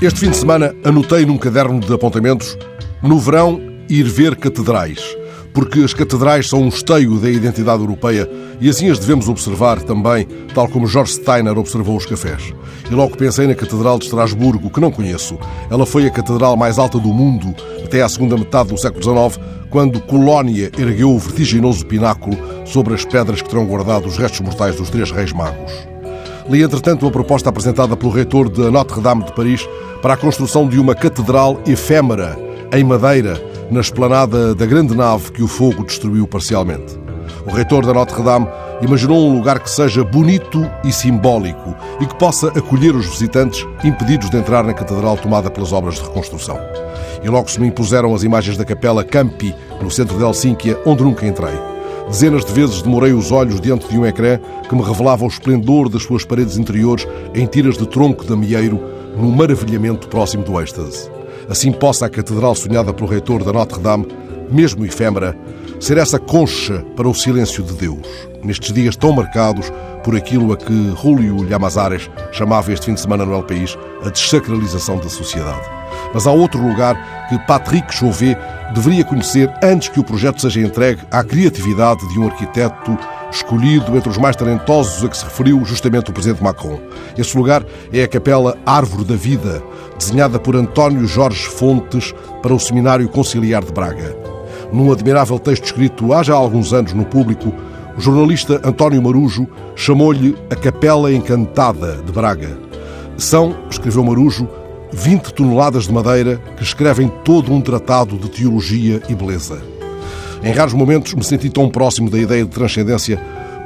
Este 0.00 0.20
fim 0.20 0.30
de 0.30 0.36
semana 0.36 0.74
anotei 0.84 1.24
num 1.24 1.38
caderno 1.38 1.80
de 1.80 1.90
apontamentos 1.90 2.58
no 3.02 3.18
verão 3.18 3.58
ir 3.88 4.02
ver 4.02 4.36
catedrais, 4.36 5.00
porque 5.54 5.80
as 5.80 5.94
catedrais 5.94 6.50
são 6.50 6.60
um 6.60 6.68
esteio 6.68 7.18
da 7.18 7.30
identidade 7.30 7.80
europeia 7.80 8.28
e 8.60 8.68
assim 8.68 8.90
as 8.90 8.98
devemos 8.98 9.26
observar 9.26 9.80
também, 9.80 10.28
tal 10.54 10.68
como 10.68 10.86
George 10.86 11.14
Steiner 11.14 11.58
observou 11.58 11.96
os 11.96 12.04
cafés. 12.04 12.52
E 12.90 12.94
logo 12.94 13.16
pensei 13.16 13.46
na 13.46 13.54
Catedral 13.54 13.98
de 13.98 14.04
Estrasburgo, 14.04 14.68
que 14.68 14.80
não 14.80 14.92
conheço. 14.92 15.38
Ela 15.70 15.86
foi 15.86 16.06
a 16.06 16.10
catedral 16.10 16.58
mais 16.58 16.78
alta 16.78 16.98
do 16.98 17.08
mundo 17.08 17.54
até 17.82 18.02
à 18.02 18.08
segunda 18.08 18.36
metade 18.36 18.68
do 18.68 18.78
século 18.78 19.02
XIX, 19.02 19.42
quando 19.70 20.02
Colónia 20.02 20.70
ergueu 20.78 21.10
o 21.10 21.18
vertiginoso 21.18 21.86
pináculo 21.86 22.36
sobre 22.66 22.92
as 22.92 23.04
pedras 23.06 23.40
que 23.40 23.48
terão 23.48 23.64
guardado 23.64 24.06
os 24.06 24.18
restos 24.18 24.40
mortais 24.40 24.76
dos 24.76 24.90
três 24.90 25.10
reis 25.10 25.32
magos. 25.32 25.95
Li, 26.48 26.62
entretanto, 26.62 27.06
a 27.06 27.10
proposta 27.10 27.48
apresentada 27.48 27.96
pelo 27.96 28.12
reitor 28.12 28.48
de 28.48 28.70
Notre-Dame 28.70 29.24
de 29.24 29.32
Paris 29.32 29.68
para 30.00 30.14
a 30.14 30.16
construção 30.16 30.68
de 30.68 30.78
uma 30.78 30.94
catedral 30.94 31.60
efêmera, 31.66 32.38
em 32.72 32.84
madeira, 32.84 33.42
na 33.68 33.80
esplanada 33.80 34.54
da 34.54 34.64
grande 34.64 34.96
nave 34.96 35.32
que 35.32 35.42
o 35.42 35.48
fogo 35.48 35.84
destruiu 35.84 36.26
parcialmente. 36.26 36.96
O 37.44 37.50
reitor 37.50 37.84
da 37.84 37.92
Notre-Dame 37.92 38.46
imaginou 38.80 39.28
um 39.28 39.34
lugar 39.34 39.58
que 39.58 39.70
seja 39.70 40.04
bonito 40.04 40.70
e 40.84 40.92
simbólico 40.92 41.74
e 42.00 42.06
que 42.06 42.14
possa 42.14 42.48
acolher 42.48 42.94
os 42.94 43.06
visitantes 43.06 43.66
impedidos 43.82 44.30
de 44.30 44.36
entrar 44.36 44.62
na 44.62 44.74
catedral 44.74 45.16
tomada 45.16 45.50
pelas 45.50 45.72
obras 45.72 45.96
de 45.96 46.02
reconstrução. 46.02 46.58
E 47.24 47.28
logo 47.28 47.50
se 47.50 47.60
me 47.60 47.66
impuseram 47.66 48.14
as 48.14 48.22
imagens 48.22 48.56
da 48.56 48.64
capela 48.64 49.02
Campi, 49.02 49.52
no 49.82 49.90
centro 49.90 50.16
de 50.16 50.22
Helsínquia, 50.22 50.78
onde 50.86 51.02
nunca 51.02 51.26
entrei. 51.26 51.75
Dezenas 52.08 52.44
de 52.44 52.52
vezes 52.52 52.82
demorei 52.82 53.12
os 53.12 53.32
olhos 53.32 53.60
diante 53.60 53.88
de 53.88 53.98
um 53.98 54.06
ecrã 54.06 54.38
que 54.68 54.74
me 54.74 54.82
revelava 54.82 55.24
o 55.24 55.28
esplendor 55.28 55.88
das 55.88 56.04
suas 56.04 56.24
paredes 56.24 56.56
interiores 56.56 57.06
em 57.34 57.46
tiras 57.46 57.76
de 57.76 57.86
tronco 57.86 58.24
de 58.24 58.32
amieiro, 58.32 58.80
num 59.16 59.30
maravilhamento 59.30 60.06
próximo 60.08 60.44
do 60.44 60.60
êxtase. 60.60 61.10
Assim 61.48 61.72
possa 61.72 62.06
a 62.06 62.08
catedral 62.08 62.54
sonhada 62.54 62.94
pelo 62.94 63.08
reitor 63.08 63.42
da 63.42 63.52
Notre-Dame, 63.52 64.06
mesmo 64.50 64.84
efêmera, 64.84 65.36
ser 65.80 65.98
essa 65.98 66.18
concha 66.18 66.84
para 66.96 67.08
o 67.08 67.14
silêncio 67.14 67.62
de 67.62 67.74
Deus, 67.74 68.06
nestes 68.42 68.72
dias 68.72 68.96
tão 68.96 69.12
marcados 69.12 69.70
por 70.02 70.16
aquilo 70.16 70.52
a 70.52 70.56
que 70.56 70.94
Julio 71.02 71.44
Llamazares 71.44 72.10
chamava 72.32 72.72
este 72.72 72.86
fim 72.86 72.94
de 72.94 73.00
semana 73.00 73.24
no 73.24 73.34
El 73.34 73.42
País 73.42 73.76
a 74.04 74.08
desacralização 74.08 74.98
da 74.98 75.08
sociedade. 75.08 75.68
Mas 76.14 76.26
há 76.26 76.30
outro 76.30 76.60
lugar 76.60 77.28
que 77.28 77.38
Patrick 77.40 77.92
Chauvet 77.92 78.38
deveria 78.74 79.04
conhecer 79.04 79.52
antes 79.62 79.88
que 79.88 80.00
o 80.00 80.04
projeto 80.04 80.40
seja 80.40 80.60
entregue 80.60 81.02
à 81.10 81.22
criatividade 81.22 82.06
de 82.12 82.18
um 82.18 82.26
arquiteto 82.26 82.96
escolhido 83.30 83.96
entre 83.96 84.08
os 84.08 84.18
mais 84.18 84.36
talentosos 84.36 85.04
a 85.04 85.08
que 85.08 85.16
se 85.16 85.24
referiu 85.24 85.64
justamente 85.64 86.10
o 86.10 86.12
presidente 86.12 86.42
Macron. 86.42 86.80
Esse 87.18 87.36
lugar 87.36 87.64
é 87.92 88.02
a 88.02 88.08
Capela 88.08 88.56
Árvore 88.64 89.04
da 89.04 89.16
Vida, 89.16 89.62
desenhada 89.98 90.38
por 90.38 90.56
António 90.56 91.06
Jorge 91.06 91.46
Fontes 91.46 92.14
para 92.42 92.54
o 92.54 92.60
Seminário 92.60 93.08
Conciliar 93.08 93.64
de 93.64 93.72
Braga. 93.72 94.25
Num 94.72 94.90
admirável 94.90 95.38
texto 95.38 95.64
escrito 95.64 96.12
há 96.12 96.22
já 96.22 96.34
alguns 96.34 96.72
anos 96.72 96.92
no 96.92 97.04
público, 97.04 97.52
o 97.96 98.00
jornalista 98.00 98.60
António 98.64 99.02
Marujo 99.02 99.46
chamou-lhe 99.74 100.36
a 100.50 100.56
Capela 100.56 101.12
Encantada 101.12 101.98
de 102.04 102.12
Braga. 102.12 102.58
São, 103.16 103.56
escreveu 103.70 104.04
Marujo, 104.04 104.48
20 104.92 105.34
toneladas 105.34 105.84
de 105.84 105.92
madeira 105.92 106.40
que 106.56 106.62
escrevem 106.62 107.08
todo 107.24 107.52
um 107.52 107.60
tratado 107.60 108.16
de 108.16 108.28
teologia 108.28 109.00
e 109.08 109.14
beleza. 109.14 109.62
Em 110.42 110.52
raros 110.52 110.74
momentos 110.74 111.14
me 111.14 111.24
senti 111.24 111.48
tão 111.48 111.68
próximo 111.68 112.10
da 112.10 112.18
ideia 112.18 112.44
de 112.44 112.50
transcendência 112.50 113.20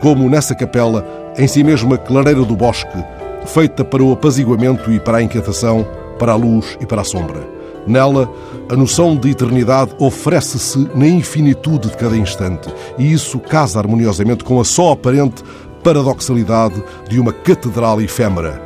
como 0.00 0.28
nessa 0.28 0.54
capela, 0.54 1.06
em 1.38 1.46
si 1.46 1.62
mesma 1.62 1.96
clareira 1.96 2.44
do 2.44 2.56
bosque, 2.56 3.02
feita 3.46 3.84
para 3.84 4.02
o 4.02 4.12
apaziguamento 4.12 4.92
e 4.92 4.98
para 4.98 5.18
a 5.18 5.22
inquietação, 5.22 5.86
para 6.18 6.32
a 6.32 6.36
luz 6.36 6.76
e 6.80 6.86
para 6.86 7.02
a 7.02 7.04
sombra. 7.04 7.55
Nela, 7.86 8.28
a 8.68 8.76
noção 8.76 9.16
de 9.16 9.30
eternidade 9.30 9.92
oferece-se 9.98 10.88
na 10.94 11.06
infinitude 11.06 11.88
de 11.88 11.96
cada 11.96 12.16
instante, 12.16 12.68
e 12.98 13.12
isso 13.12 13.38
casa 13.38 13.78
harmoniosamente 13.78 14.42
com 14.42 14.60
a 14.60 14.64
só 14.64 14.92
aparente 14.92 15.44
paradoxalidade 15.84 16.82
de 17.08 17.20
uma 17.20 17.32
catedral 17.32 18.00
efêmera. 18.00 18.60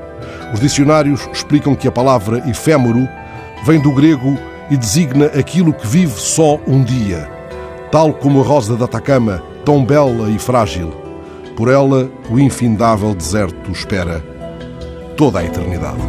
Os 0.54 0.60
dicionários 0.60 1.28
explicam 1.32 1.74
que 1.74 1.86
a 1.86 1.92
palavra 1.92 2.48
efêmero 2.48 3.06
vem 3.64 3.80
do 3.80 3.92
grego 3.92 4.38
e 4.70 4.76
designa 4.76 5.26
aquilo 5.26 5.72
que 5.72 5.86
vive 5.86 6.18
só 6.18 6.58
um 6.66 6.82
dia, 6.82 7.30
tal 7.92 8.14
como 8.14 8.40
a 8.40 8.44
rosa 8.44 8.76
da 8.76 8.86
Atacama, 8.86 9.42
tão 9.64 9.84
bela 9.84 10.30
e 10.30 10.38
frágil. 10.38 10.92
Por 11.56 11.68
ela, 11.68 12.10
o 12.30 12.38
infindável 12.38 13.14
deserto 13.14 13.70
espera 13.70 14.24
toda 15.16 15.40
a 15.40 15.44
eternidade. 15.44 16.00